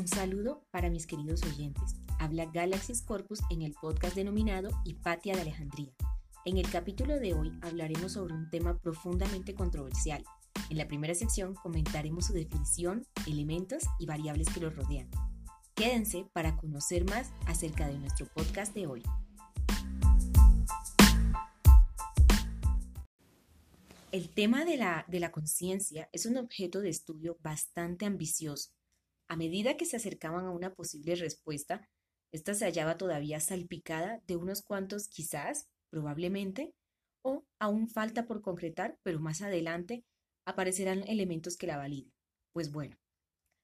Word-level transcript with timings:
Un 0.00 0.08
saludo 0.08 0.64
para 0.70 0.88
mis 0.88 1.06
queridos 1.06 1.42
oyentes. 1.42 1.96
Habla 2.18 2.46
Galaxy 2.46 2.94
Corpus 3.04 3.40
en 3.50 3.60
el 3.60 3.74
podcast 3.74 4.16
denominado 4.16 4.70
Hipatia 4.86 5.34
de 5.34 5.42
Alejandría. 5.42 5.92
En 6.46 6.56
el 6.56 6.70
capítulo 6.70 7.20
de 7.20 7.34
hoy 7.34 7.52
hablaremos 7.60 8.12
sobre 8.12 8.32
un 8.32 8.48
tema 8.48 8.78
profundamente 8.78 9.54
controversial. 9.54 10.24
En 10.70 10.78
la 10.78 10.88
primera 10.88 11.14
sección 11.14 11.52
comentaremos 11.52 12.24
su 12.24 12.32
definición, 12.32 13.04
elementos 13.26 13.82
y 13.98 14.06
variables 14.06 14.48
que 14.48 14.60
lo 14.60 14.70
rodean. 14.70 15.10
Quédense 15.74 16.24
para 16.32 16.56
conocer 16.56 17.04
más 17.04 17.30
acerca 17.46 17.86
de 17.86 17.98
nuestro 17.98 18.24
podcast 18.34 18.74
de 18.74 18.86
hoy. 18.86 19.02
El 24.12 24.30
tema 24.30 24.64
de 24.64 24.78
la, 24.78 25.04
de 25.08 25.20
la 25.20 25.30
conciencia 25.30 26.08
es 26.14 26.24
un 26.24 26.38
objeto 26.38 26.80
de 26.80 26.88
estudio 26.88 27.36
bastante 27.42 28.06
ambicioso 28.06 28.70
a 29.30 29.36
medida 29.36 29.76
que 29.76 29.86
se 29.86 29.96
acercaban 29.96 30.44
a 30.44 30.50
una 30.50 30.74
posible 30.74 31.14
respuesta, 31.14 31.88
ésta 32.32 32.52
se 32.52 32.64
hallaba 32.64 32.98
todavía 32.98 33.38
salpicada 33.38 34.20
de 34.26 34.34
unos 34.34 34.60
cuantos 34.60 35.06
quizás, 35.06 35.68
probablemente, 35.88 36.74
o 37.22 37.44
aún 37.60 37.88
falta 37.88 38.26
por 38.26 38.42
concretar, 38.42 38.98
pero 39.04 39.20
más 39.20 39.40
adelante 39.40 40.04
aparecerán 40.44 41.06
elementos 41.06 41.56
que 41.56 41.68
la 41.68 41.76
validen. 41.76 42.12
Pues 42.52 42.72
bueno, 42.72 42.96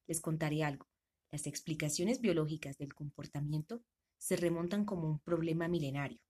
les 0.07 0.21
contaré 0.21 0.63
algo. 0.63 0.87
Las 1.33 1.49
explicaciones 1.49 2.21
biológicas 2.21 2.79
del 2.79 2.95
comportamiento 2.95 3.83
se 4.19 4.37
remontan 4.37 4.85
como 4.85 5.09
un 5.09 5.19
problema 5.19 5.67
milenario, 5.67 6.21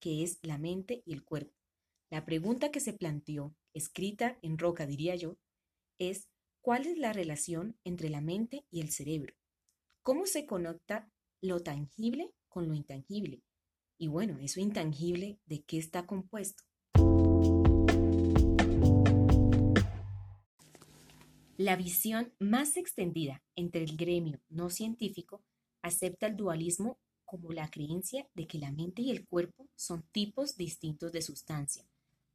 que 0.00 0.22
es 0.22 0.38
la 0.42 0.56
mente 0.56 1.02
y 1.04 1.14
el 1.14 1.24
cuerpo. 1.24 1.56
La 2.12 2.24
pregunta 2.24 2.70
que 2.70 2.78
se 2.78 2.92
planteó, 2.92 3.56
escrita 3.74 4.38
en 4.40 4.56
roca 4.56 4.86
diría 4.86 5.16
yo, 5.16 5.36
es 5.98 6.28
¿Cuál 6.64 6.86
es 6.86 6.96
la 6.96 7.12
relación 7.12 7.76
entre 7.84 8.08
la 8.08 8.22
mente 8.22 8.64
y 8.70 8.80
el 8.80 8.90
cerebro? 8.90 9.34
¿Cómo 10.02 10.24
se 10.24 10.46
conecta 10.46 11.12
lo 11.42 11.60
tangible 11.60 12.32
con 12.48 12.66
lo 12.68 12.72
intangible? 12.72 13.42
Y 13.98 14.08
bueno, 14.08 14.38
eso 14.38 14.60
intangible, 14.60 15.38
¿de 15.44 15.62
qué 15.64 15.76
está 15.76 16.06
compuesto? 16.06 16.64
La 21.58 21.76
visión 21.76 22.32
más 22.38 22.78
extendida 22.78 23.42
entre 23.56 23.84
el 23.84 23.98
gremio 23.98 24.40
no 24.48 24.70
científico 24.70 25.44
acepta 25.82 26.28
el 26.28 26.36
dualismo 26.38 26.98
como 27.26 27.52
la 27.52 27.68
creencia 27.68 28.26
de 28.32 28.46
que 28.46 28.58
la 28.58 28.72
mente 28.72 29.02
y 29.02 29.10
el 29.10 29.26
cuerpo 29.26 29.68
son 29.76 30.02
tipos 30.12 30.56
distintos 30.56 31.12
de 31.12 31.20
sustancia. 31.20 31.84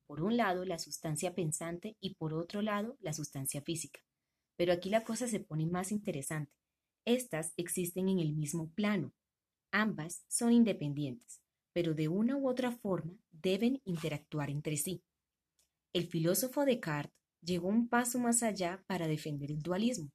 Por 0.05 0.21
un 0.21 0.37
lado, 0.37 0.65
la 0.65 0.77
sustancia 0.77 1.33
pensante 1.33 1.97
y 1.99 2.13
por 2.13 2.35
otro 2.35 2.61
lado, 2.61 2.95
la 3.01 3.13
sustancia 3.13 3.63
física. 3.63 4.01
Pero 4.59 4.73
aquí 4.73 4.89
la 4.89 5.05
cosa 5.05 5.25
se 5.29 5.39
pone 5.39 5.65
más 5.65 5.89
interesante. 5.89 6.51
Estas 7.05 7.53
existen 7.55 8.09
en 8.09 8.19
el 8.19 8.33
mismo 8.33 8.69
plano. 8.75 9.13
Ambas 9.71 10.25
son 10.27 10.51
independientes, 10.51 11.39
pero 11.71 11.93
de 11.93 12.09
una 12.09 12.35
u 12.35 12.49
otra 12.49 12.73
forma 12.73 13.13
deben 13.31 13.81
interactuar 13.85 14.49
entre 14.49 14.75
sí. 14.75 15.01
El 15.93 16.07
filósofo 16.07 16.65
Descartes 16.65 17.15
llegó 17.41 17.69
un 17.69 17.87
paso 17.87 18.19
más 18.19 18.43
allá 18.43 18.83
para 18.85 19.07
defender 19.07 19.49
el 19.49 19.61
dualismo. 19.61 20.09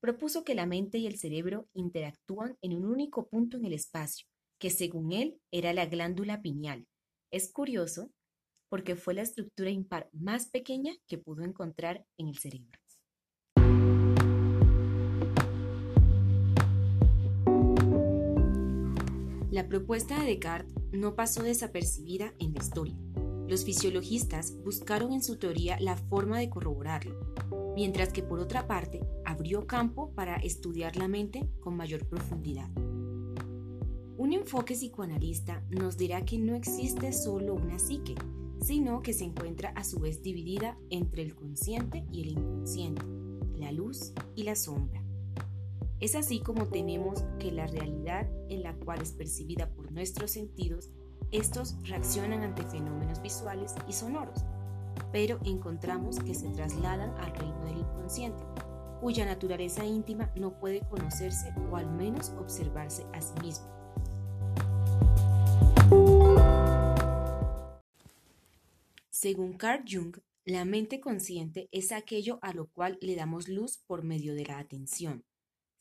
Propuso 0.00 0.44
que 0.44 0.54
la 0.54 0.66
mente 0.66 0.98
y 0.98 1.08
el 1.08 1.18
cerebro 1.18 1.68
interactúan 1.74 2.56
en 2.62 2.76
un 2.76 2.84
único 2.84 3.26
punto 3.26 3.56
en 3.56 3.64
el 3.64 3.72
espacio, 3.72 4.28
que 4.60 4.70
según 4.70 5.10
él 5.10 5.40
era 5.50 5.72
la 5.72 5.86
glándula 5.86 6.40
pineal. 6.40 6.86
Es 7.32 7.50
curioso 7.50 8.12
porque 8.68 8.94
fue 8.94 9.14
la 9.14 9.22
estructura 9.22 9.70
impar 9.70 10.08
más 10.12 10.48
pequeña 10.48 10.92
que 11.08 11.18
pudo 11.18 11.42
encontrar 11.42 12.06
en 12.16 12.28
el 12.28 12.38
cerebro. 12.38 12.78
La 19.52 19.68
propuesta 19.68 20.18
de 20.18 20.28
Descartes 20.28 20.72
no 20.92 21.14
pasó 21.14 21.42
desapercibida 21.42 22.32
en 22.38 22.54
la 22.54 22.60
historia. 22.60 22.96
Los 23.46 23.66
fisiologistas 23.66 24.54
buscaron 24.64 25.12
en 25.12 25.22
su 25.22 25.36
teoría 25.36 25.78
la 25.78 25.98
forma 25.98 26.38
de 26.38 26.48
corroborarlo, 26.48 27.34
mientras 27.76 28.14
que 28.14 28.22
por 28.22 28.40
otra 28.40 28.66
parte 28.66 29.02
abrió 29.26 29.66
campo 29.66 30.10
para 30.14 30.36
estudiar 30.36 30.96
la 30.96 31.06
mente 31.06 31.50
con 31.60 31.76
mayor 31.76 32.06
profundidad. 32.06 32.70
Un 34.16 34.32
enfoque 34.32 34.72
psicoanalista 34.72 35.62
nos 35.68 35.98
dirá 35.98 36.24
que 36.24 36.38
no 36.38 36.54
existe 36.54 37.12
solo 37.12 37.52
una 37.52 37.78
psique, 37.78 38.14
sino 38.62 39.02
que 39.02 39.12
se 39.12 39.24
encuentra 39.24 39.68
a 39.76 39.84
su 39.84 40.00
vez 40.00 40.22
dividida 40.22 40.78
entre 40.88 41.20
el 41.20 41.34
consciente 41.34 42.06
y 42.10 42.22
el 42.22 42.28
inconsciente, 42.30 43.04
la 43.58 43.70
luz 43.70 44.14
y 44.34 44.44
la 44.44 44.56
sombra. 44.56 45.01
Es 46.02 46.16
así 46.16 46.40
como 46.40 46.66
tenemos 46.66 47.22
que 47.38 47.52
la 47.52 47.68
realidad 47.68 48.28
en 48.48 48.64
la 48.64 48.74
cual 48.74 49.00
es 49.00 49.12
percibida 49.12 49.70
por 49.70 49.92
nuestros 49.92 50.32
sentidos, 50.32 50.90
estos 51.30 51.76
reaccionan 51.84 52.42
ante 52.42 52.64
fenómenos 52.64 53.22
visuales 53.22 53.72
y 53.86 53.92
sonoros, 53.92 54.44
pero 55.12 55.38
encontramos 55.44 56.18
que 56.18 56.34
se 56.34 56.48
trasladan 56.48 57.10
al 57.20 57.32
reino 57.36 57.64
del 57.64 57.78
inconsciente, 57.78 58.42
cuya 59.00 59.24
naturaleza 59.24 59.84
íntima 59.84 60.32
no 60.34 60.58
puede 60.58 60.80
conocerse 60.88 61.54
o 61.70 61.76
al 61.76 61.88
menos 61.88 62.30
observarse 62.30 63.06
a 63.12 63.22
sí 63.22 63.34
mismo. 63.40 63.68
Según 69.08 69.52
Carl 69.52 69.84
Jung, 69.88 70.16
la 70.44 70.64
mente 70.64 70.98
consciente 70.98 71.68
es 71.70 71.92
aquello 71.92 72.40
a 72.42 72.52
lo 72.52 72.66
cual 72.66 72.98
le 73.00 73.14
damos 73.14 73.46
luz 73.46 73.78
por 73.86 74.02
medio 74.02 74.34
de 74.34 74.46
la 74.46 74.58
atención. 74.58 75.24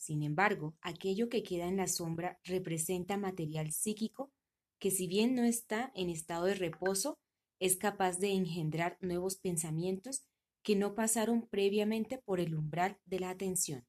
Sin 0.01 0.23
embargo, 0.23 0.73
aquello 0.81 1.29
que 1.29 1.43
queda 1.43 1.67
en 1.67 1.77
la 1.77 1.85
sombra 1.85 2.39
representa 2.43 3.17
material 3.17 3.71
psíquico 3.71 4.31
que 4.79 4.89
si 4.89 5.05
bien 5.05 5.35
no 5.35 5.43
está 5.43 5.91
en 5.93 6.09
estado 6.09 6.45
de 6.45 6.55
reposo, 6.55 7.19
es 7.59 7.77
capaz 7.77 8.17
de 8.17 8.31
engendrar 8.31 8.97
nuevos 9.01 9.37
pensamientos 9.37 10.23
que 10.63 10.75
no 10.75 10.95
pasaron 10.95 11.47
previamente 11.47 12.17
por 12.17 12.39
el 12.39 12.55
umbral 12.55 12.97
de 13.05 13.19
la 13.19 13.29
atención. 13.29 13.85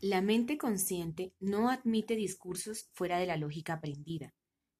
La 0.00 0.22
mente 0.22 0.56
consciente 0.56 1.34
no 1.38 1.68
admite 1.68 2.16
discursos 2.16 2.88
fuera 2.94 3.18
de 3.18 3.26
la 3.26 3.36
lógica 3.36 3.74
aprendida. 3.74 4.32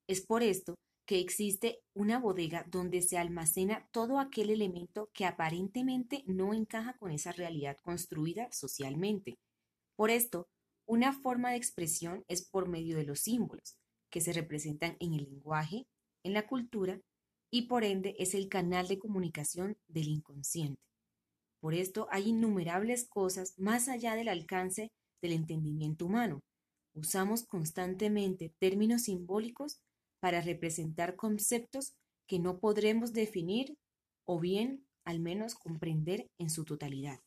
Es 0.07 0.23
por 0.23 0.43
esto 0.43 0.75
que 1.05 1.21
existe 1.21 1.83
una 1.93 2.19
bodega 2.19 2.65
donde 2.71 3.03
se 3.03 3.19
almacena 3.19 3.87
todo 3.93 4.19
aquel 4.19 4.49
elemento 4.49 5.11
que 5.13 5.27
aparentemente 5.27 6.25
no 6.27 6.55
encaja 6.55 6.97
con 6.97 7.11
esa 7.11 7.33
realidad 7.33 7.77
construida 7.83 8.51
socialmente 8.53 9.37
por 9.97 10.11
esto, 10.11 10.49
una 10.87 11.13
forma 11.13 11.51
de 11.51 11.57
expresión 11.57 12.25
es 12.29 12.49
por 12.49 12.69
medio 12.69 12.97
de 12.97 13.05
los 13.05 13.21
símbolos, 13.21 13.77
que 14.11 14.21
se 14.21 14.33
representan 14.33 14.97
en 15.01 15.15
el 15.15 15.25
lenguaje, 15.25 15.87
en 16.25 16.35
la 16.35 16.47
cultura, 16.47 17.01
y 17.51 17.63
por 17.63 17.85
ende 17.85 18.15
es 18.19 18.35
el 18.35 18.49
canal 18.49 18.89
de 18.89 18.99
comunicación 18.99 19.77
del 19.89 20.09
inconsciente. 20.09 20.81
Por 21.61 21.75
esto 21.75 22.09
hay 22.11 22.31
innumerables 22.31 23.09
cosas 23.09 23.55
más 23.59 23.89
allá 23.89 24.17
del 24.17 24.29
alcance 24.29 24.91
del 25.23 25.33
entendimiento 25.33 26.07
humano. 26.07 26.41
Usamos 26.95 27.45
constantemente 27.45 28.53
términos 28.59 29.03
simbólicos 29.03 29.79
para 30.21 30.41
representar 30.41 31.15
conceptos 31.15 31.93
que 32.27 32.39
no 32.39 32.59
podremos 32.59 33.13
definir 33.13 33.75
o 34.27 34.41
bien 34.41 34.87
al 35.05 35.21
menos 35.21 35.55
comprender 35.55 36.27
en 36.39 36.51
su 36.51 36.65
totalidad. 36.65 37.21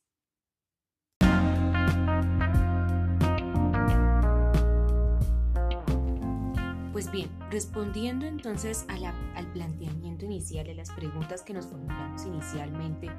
Pues 7.06 7.14
bien, 7.14 7.30
respondiendo 7.52 8.26
entonces 8.26 8.84
al 8.90 9.52
planteamiento 9.54 10.26
inicial, 10.26 10.66
de 10.66 10.74
las 10.74 10.90
preguntas 10.90 11.44
que 11.44 11.54
nos 11.54 11.68
formulamos 11.68 12.26
inicialmente, 12.26 13.12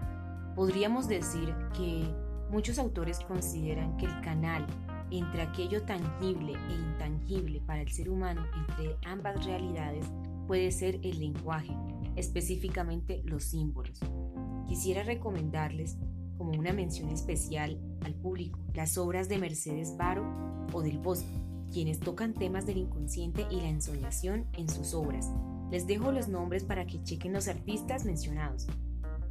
podríamos 0.57 1.07
decir 1.07 1.55
que 1.73 2.05
muchos 2.51 2.81
autores 2.81 3.21
consideran 3.21 3.97
que 3.97 4.07
el 4.07 4.21
canal 4.23 4.67
entre 5.13 5.43
aquello 5.43 5.85
tangible 5.85 6.55
e 6.69 6.75
intangible 6.75 7.61
para 7.65 7.83
el 7.83 7.93
ser 7.93 8.11
humano, 8.11 8.45
entre 8.69 8.97
ambas 9.05 9.47
realidades, 9.47 10.05
puede 10.49 10.73
ser 10.73 10.97
el 11.05 11.21
lenguaje, 11.21 11.73
específicamente 12.17 13.23
los 13.25 13.45
símbolos. 13.45 14.01
Quisiera 14.67 15.05
recomendarles 15.05 15.97
como 16.37 16.59
una 16.59 16.73
mención 16.73 17.09
especial 17.11 17.79
al 18.05 18.15
público 18.15 18.59
las 18.75 18.99
obras 18.99 19.29
de 19.29 19.39
Mercedes 19.39 19.97
Varo 19.97 20.25
o 20.73 20.83
del 20.83 20.99
Bosque 20.99 21.47
quienes 21.73 22.01
tocan 22.01 22.35
temas 22.35 22.67
del 22.67 22.79
inconsciente 22.79 23.47
y 23.51 23.61
la 23.61 23.69
ensoñación 23.69 24.47
en 24.55 24.69
sus 24.69 24.95
obras. 24.95 25.31
Les 25.71 25.87
dejo 25.87 26.13
los 26.13 26.29
nombres 26.29 26.65
para 26.65 26.87
que 26.87 27.03
chequen 27.03 27.33
los 27.33 27.49
artistas 27.49 28.05
mencionados. 28.05 28.67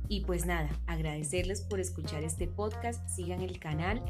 Y 0.08 0.22
pues 0.26 0.46
nada, 0.46 0.70
agradecerles 0.86 1.62
por 1.62 1.80
escuchar 1.80 2.24
este 2.24 2.48
podcast, 2.48 3.08
sigan 3.10 3.42
el 3.42 3.60
canal 3.60 4.04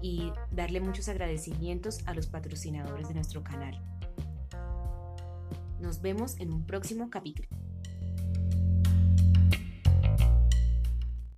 y 0.00 0.32
darle 0.50 0.80
muchos 0.80 1.08
agradecimientos 1.08 2.00
a 2.06 2.14
los 2.14 2.26
patrocinadores 2.26 3.08
de 3.08 3.14
nuestro 3.14 3.42
canal. 3.42 3.80
Nos 5.80 6.00
vemos 6.00 6.38
en 6.38 6.52
un 6.52 6.64
próximo 6.64 7.10
capítulo. 7.10 7.48